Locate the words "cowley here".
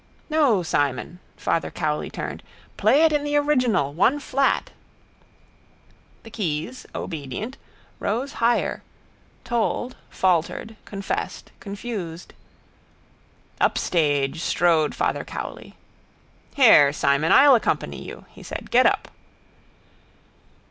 15.23-16.91